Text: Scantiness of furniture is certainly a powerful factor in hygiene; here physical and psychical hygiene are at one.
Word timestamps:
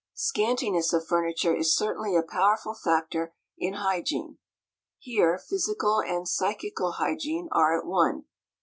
Scantiness 0.15 0.93
of 0.93 1.05
furniture 1.05 1.53
is 1.55 1.75
certainly 1.75 2.15
a 2.15 2.23
powerful 2.23 2.73
factor 2.73 3.35
in 3.55 3.73
hygiene; 3.75 4.39
here 4.97 5.37
physical 5.37 6.01
and 6.01 6.27
psychical 6.27 6.93
hygiene 6.93 7.47
are 7.51 7.77
at 7.77 7.85
one. 7.85 8.23